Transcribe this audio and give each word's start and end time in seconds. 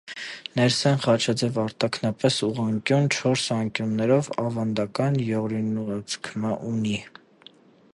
Ներսէն 0.59 0.95
խաչաձեւ, 1.03 1.59
արտաքնապէս 1.63 2.39
ուղղանկիւն, 2.47 3.07
չորս 3.19 3.45
անկիւններուն 3.59 4.33
աւանդատուներով 4.47 5.29
յօրինուածք 5.31 6.35
մը 6.47 6.61
ունի։ 6.75 7.01